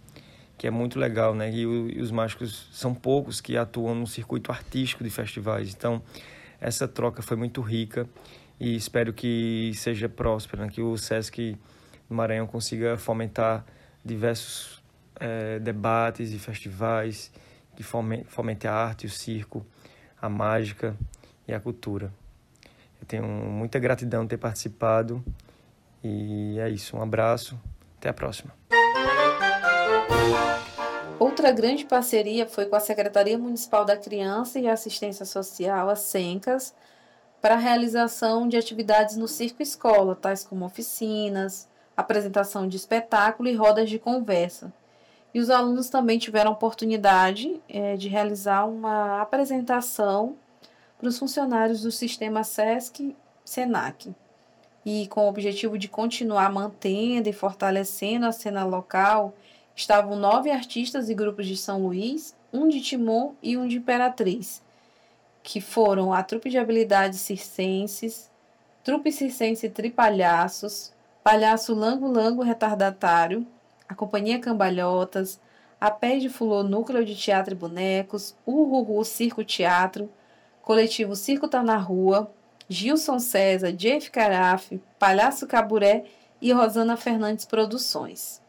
[0.58, 4.08] que é muito legal, né, e, o, e os mágicos são poucos que atuam no
[4.08, 6.02] circuito artístico de festivais, então
[6.60, 8.08] essa troca foi muito rica
[8.60, 11.58] e espero que seja próspera, né, que o Sesc
[12.10, 13.65] Maranhão consiga fomentar
[14.04, 14.82] diversos
[15.20, 17.32] é, debates e festivais
[17.76, 19.65] que fomente a arte, o circo,
[20.22, 20.96] a mágica
[21.48, 22.12] e a cultura.
[23.00, 25.24] Eu tenho muita gratidão de ter participado
[26.04, 26.96] e é isso.
[26.96, 27.60] Um abraço,
[27.98, 28.54] até a próxima.
[31.36, 36.74] Outra grande parceria foi com a Secretaria Municipal da Criança e Assistência Social, a SENCAS,
[37.41, 43.54] para a realização de atividades no Circo Escola, tais como oficinas, apresentação de espetáculo e
[43.54, 44.71] rodas de conversa.
[45.34, 50.38] E os alunos também tiveram a oportunidade é, de realizar uma apresentação
[50.98, 54.15] para os funcionários do sistema SESC SENAC.
[54.86, 59.34] E com o objetivo de continuar mantendo e fortalecendo a cena local,
[59.76, 64.64] estavam nove artistas e grupos de São Luís, um de Timon e um de Imperatriz,
[65.44, 68.32] que foram a Trupe de Habilidades Circenses,
[68.84, 73.46] Trupe Circense Tripalhaços, Palhaço Lango Lango Retardatário,
[73.90, 75.40] a Companhia Cambalhotas,
[75.80, 80.10] a Pé de Fulô Núcleo de Teatro e Bonecos, Uruhu Circo Teatro,
[80.62, 82.32] Coletivo Circo Tá na Rua,
[82.68, 86.06] Gilson César, Jeff Carafe, Palhaço Caburé
[86.42, 88.42] e Rosana Fernandes Produções.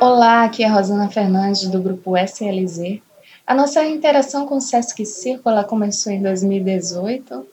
[0.00, 3.00] Olá, aqui é Rosana Fernandes do grupo SLZ.
[3.44, 7.44] A nossa interação com o Sesc Circo ela começou em 2018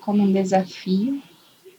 [0.00, 1.22] como um desafio,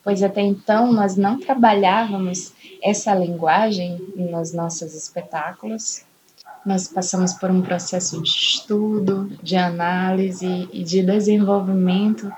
[0.02, 6.06] pois até então nós não trabalhávamos essa linguagem nos nossos espetáculos.
[6.66, 12.32] Nós passamos por um processo de estudo, de análise e de desenvolvimento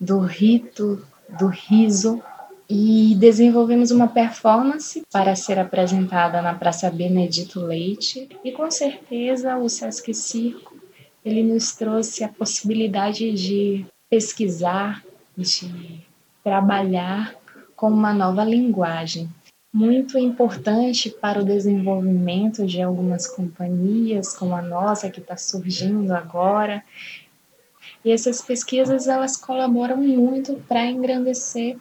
[0.00, 1.00] do rito
[1.38, 2.20] do riso
[2.70, 8.28] e desenvolvemos uma performance para ser apresentada na Praça Benedito Leite.
[8.44, 10.78] E com certeza o Sesc Circo
[11.24, 15.04] ele nos trouxe a possibilidade de pesquisar,
[15.36, 16.00] de
[16.44, 17.34] trabalhar
[17.74, 19.28] com uma nova linguagem.
[19.72, 26.84] Muito importante para o desenvolvimento de algumas companhias, como a nossa, que está surgindo agora,
[28.04, 31.76] E essas pesquisas elas colaboram muito para engrandecer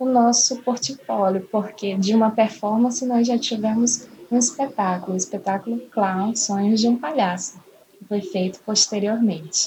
[0.00, 6.34] o nosso portfólio, porque de uma performance nós já tivemos um espetáculo, o espetáculo Clown
[6.34, 7.60] Sonhos de um Palhaço,
[7.98, 9.66] que foi feito posteriormente.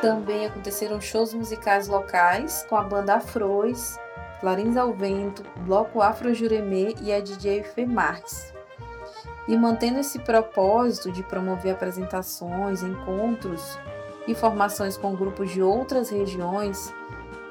[0.00, 3.98] Também aconteceram shows musicais locais com a banda Afrois,
[4.40, 8.54] Clarins ao Vento, Bloco Afro Juremê e a DJ Fê Marques.
[9.48, 13.76] E mantendo esse propósito de promover apresentações, encontros
[14.28, 16.92] e formações com grupos de outras regiões,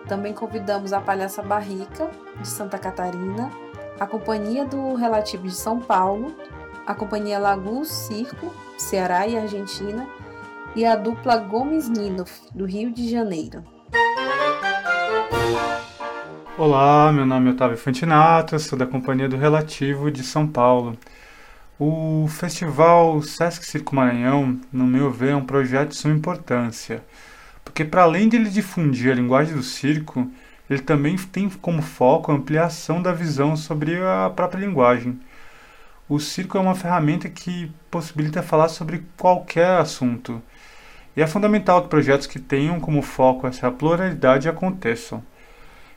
[0.08, 3.50] também convidamos a Palhaça Barrica, de Santa Catarina,
[4.00, 6.36] a Companhia do Relativo de São Paulo,
[6.86, 10.08] a Companhia Lagus Circo, Ceará e Argentina,
[10.76, 13.64] e a dupla Gomes Ninoff, do Rio de Janeiro.
[16.58, 20.98] Olá, meu nome é Otávio Fantinato, sou da Companhia do Relativo de São Paulo.
[21.80, 27.04] O Festival Sesc Circo Maranhão, no meu ver, é um projeto de suma importância,
[27.76, 30.32] porque para além de ele difundir a linguagem do circo,
[30.70, 35.20] ele também tem como foco a ampliação da visão sobre a própria linguagem.
[36.08, 40.42] O circo é uma ferramenta que possibilita falar sobre qualquer assunto,
[41.18, 45.22] e é fundamental que projetos que tenham como foco essa pluralidade aconteçam.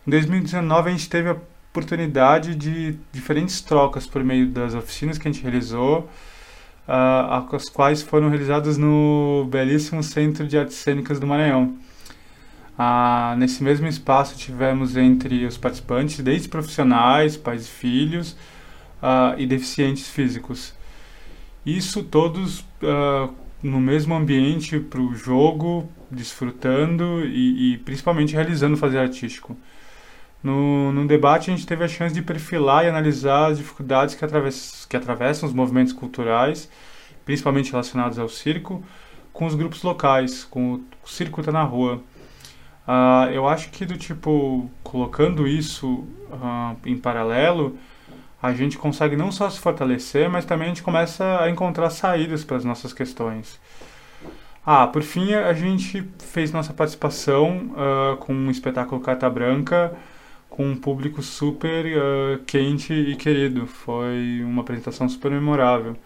[0.05, 1.37] Em 2019, a gente teve a
[1.71, 6.11] oportunidade de diferentes trocas por meio das oficinas que a gente realizou,
[6.89, 11.77] uh, as quais foram realizadas no belíssimo Centro de Artes Cênicas do Maranhão.
[12.79, 18.33] Uh, nesse mesmo espaço tivemos entre os participantes desde profissionais, pais e filhos
[19.03, 20.73] uh, e deficientes físicos.
[21.67, 22.65] Isso todos
[23.63, 29.55] no mesmo ambiente para o jogo, desfrutando e, e principalmente realizando fazer artístico.
[30.43, 34.25] No, no debate, a gente teve a chance de perfilar e analisar as dificuldades que,
[34.89, 36.71] que atravessam os movimentos culturais,
[37.25, 38.85] principalmente relacionados ao circo,
[39.33, 42.01] com os grupos locais, com o, o circo está na rua.
[42.87, 47.77] Uh, eu acho que do tipo, colocando isso uh, em paralelo,
[48.41, 52.45] a gente consegue não só se fortalecer, mas também a gente começa a encontrar saídas
[52.45, 53.61] para as nossas questões.
[54.65, 59.97] Ah, por fim, a gente fez nossa participação uh, com um espetáculo Carta Branca,
[60.59, 63.65] com um público super uh, quente e querido.
[63.65, 65.97] Foi uma apresentação super memorável.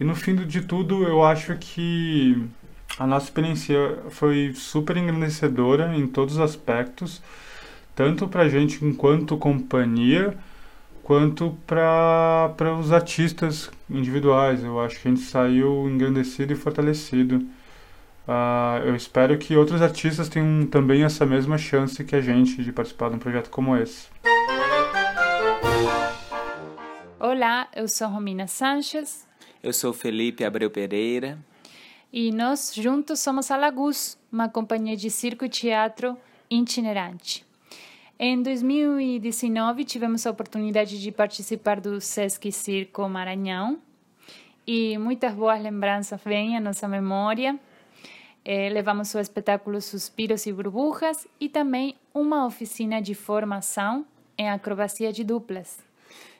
[0.00, 2.42] E no fim de tudo, eu acho que
[2.98, 7.22] a nossa experiência foi super engrandecedora em todos os aspectos,
[7.94, 10.36] tanto para a gente enquanto companhia,
[11.04, 14.64] quanto para os artistas individuais.
[14.64, 17.46] Eu acho que a gente saiu engrandecido e fortalecido.
[18.28, 22.72] Uh, eu espero que outros artistas tenham também essa mesma chance que a gente de
[22.72, 24.08] participar de um projeto como esse.
[27.18, 29.26] Olá, eu sou Romina Sanches.
[29.62, 31.38] Eu sou Felipe Abreu Pereira.
[32.12, 36.16] E nós juntos somos a Lagus, uma companhia de circo e teatro
[36.50, 37.44] itinerante.
[38.18, 43.78] Em 2019 tivemos a oportunidade de participar do Sesc Circo Maranhão
[44.66, 47.58] e muitas boas lembranças vêm à nossa memória
[48.44, 55.12] é, levamos o espetáculo Suspiros e Burbujas e também uma oficina de formação em acrobacia
[55.12, 55.78] de duplas.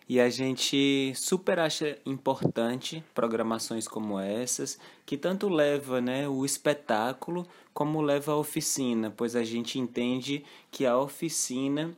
[0.08, 4.76] E a gente super acha importante programações como essas,
[5.06, 10.84] que tanto leva né, o espetáculo como leva a oficina, pois a gente entende que
[10.84, 11.96] a oficina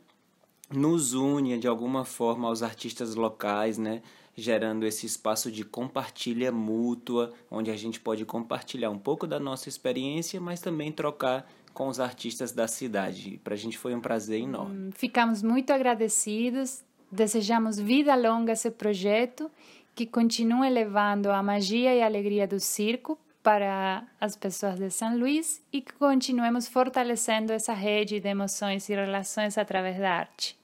[0.69, 4.01] nos une de alguma forma aos artistas locais, né?
[4.35, 9.69] Gerando esse espaço de compartilha mútua, onde a gente pode compartilhar um pouco da nossa
[9.69, 13.39] experiência, mas também trocar com os artistas da cidade.
[13.43, 14.87] Para a gente foi um prazer enorme.
[14.87, 19.49] Hum, ficamos muito agradecidos, desejamos vida longa a esse projeto,
[19.95, 25.17] que continue levando a magia e a alegria do circo para as pessoas de São
[25.17, 30.57] Luís e que continuemos fortalecendo essa rede de emoções e relações através da arte.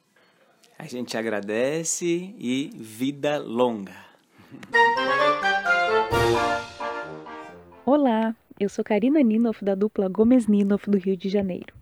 [0.80, 3.92] A gente agradece e vida longa.
[7.86, 11.74] Olá, eu sou Karina Ninoff da dupla Gomes Ninoff do Rio de Janeiro.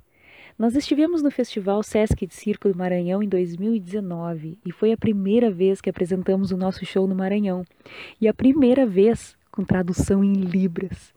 [0.57, 5.51] Nós estivemos no Festival Sesc de Circo do Maranhão em 2019 e foi a primeira
[5.51, 7.63] vez que apresentamos o nosso show no Maranhão
[8.19, 11.13] e a primeira vez com tradução em Libras.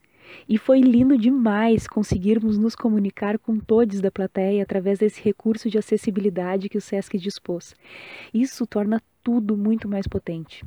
[0.49, 5.79] E foi lindo demais conseguirmos nos comunicar com todos da plateia através desse recurso de
[5.79, 7.75] acessibilidade que o SESC dispôs.
[8.33, 10.65] Isso torna tudo muito mais potente.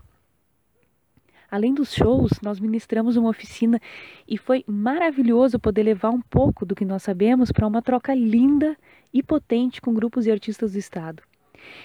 [1.53, 3.79] Além dos shows, nós ministramos uma oficina
[4.27, 8.75] e foi maravilhoso poder levar um pouco do que nós sabemos para uma troca linda
[9.13, 11.21] e potente com grupos e artistas do estado.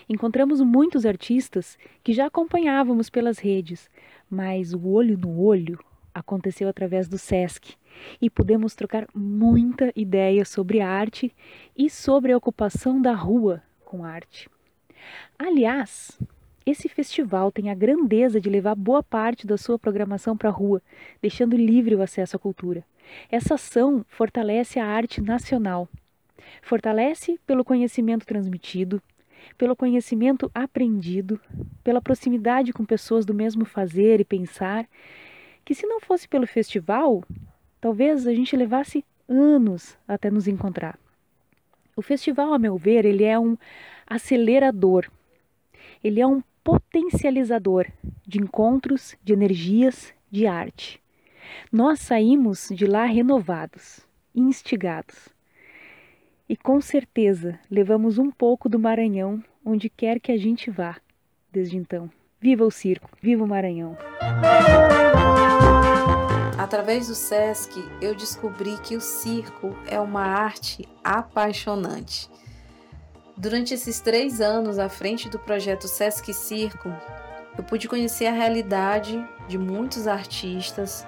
[0.09, 3.91] Encontramos muitos artistas que já acompanhávamos pelas redes,
[4.31, 5.79] mas o olho no olho,
[6.19, 7.75] aconteceu através do SESC
[8.21, 11.35] e pudemos trocar muita ideia sobre arte
[11.77, 14.49] e sobre a ocupação da rua com arte.
[15.39, 16.19] Aliás,
[16.67, 20.83] esse festival tem a grandeza de levar boa parte da sua programação para a rua,
[21.23, 22.85] deixando livre o acesso à cultura.
[23.31, 25.89] Essa ação fortalece a arte nacional.
[26.61, 29.03] Fortalece pelo conhecimento transmitido,
[29.57, 31.41] pelo conhecimento aprendido,
[31.83, 34.87] pela proximidade com pessoas do mesmo fazer e pensar,
[35.69, 37.23] que se não fosse pelo festival,
[37.79, 40.99] talvez a gente levasse anos até nos encontrar.
[41.95, 43.55] O festival, a meu ver, ele é um
[44.07, 45.11] acelerador.
[46.03, 47.87] Ele é um potencializador
[48.27, 51.03] de encontros, de energias, de arte.
[51.71, 54.01] Nós saímos de lá renovados,
[54.35, 55.29] instigados.
[56.49, 60.97] E com certeza levamos um pouco do Maranhão onde quer que a gente vá
[61.53, 62.11] desde então.
[62.41, 63.99] Viva o circo, viva o Maranhão!
[66.59, 72.29] Através do SESC, eu descobri que o circo é uma arte apaixonante.
[73.37, 76.93] Durante esses três anos à frente do projeto Sesc Circo,
[77.57, 81.07] eu pude conhecer a realidade de muitos artistas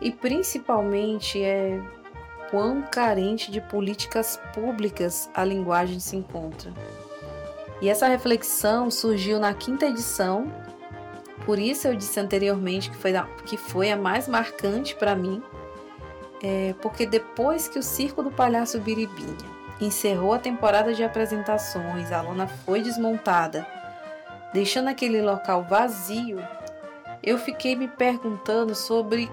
[0.00, 1.78] e principalmente é
[2.50, 6.72] quão carente de políticas públicas a linguagem se encontra.
[7.82, 10.50] E essa reflexão surgiu na quinta edição,
[11.44, 15.42] por isso eu disse anteriormente que foi a, que foi a mais marcante para mim,
[16.42, 19.36] é, porque depois que o Circo do Palhaço Biribinha
[19.80, 23.66] encerrou a temporada de apresentações, a lona foi desmontada,
[24.52, 26.38] deixando aquele local vazio,
[27.22, 29.30] eu fiquei me perguntando sobre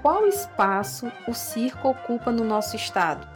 [0.00, 3.26] qual espaço o circo ocupa no nosso estado.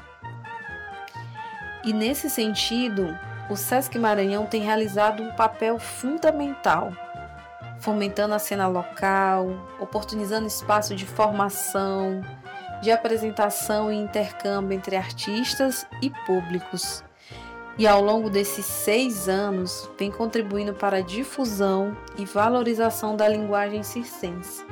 [1.84, 3.16] E nesse sentido,
[3.50, 6.92] o Sesc Maranhão tem realizado um papel fundamental,
[7.82, 9.48] fomentando a cena local,
[9.80, 12.22] oportunizando espaço de formação,
[12.80, 17.04] de apresentação e intercâmbio entre artistas e públicos.
[17.76, 23.82] E ao longo desses seis anos, vem contribuindo para a difusão e valorização da linguagem
[23.82, 24.64] circense.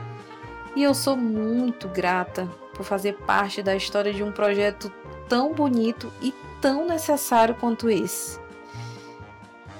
[0.76, 4.92] E eu sou muito grata por fazer parte da história de um projeto
[5.28, 8.38] tão bonito e tão necessário quanto esse.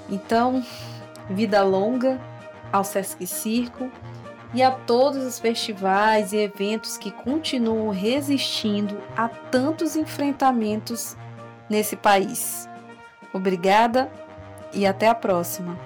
[0.09, 0.64] Então,
[1.28, 2.20] vida longa
[2.73, 3.91] ao Sesc Circo
[4.53, 11.16] e a todos os festivais e eventos que continuam resistindo a tantos enfrentamentos
[11.68, 12.68] nesse país.
[13.33, 14.11] Obrigada
[14.73, 15.79] e até a próxima.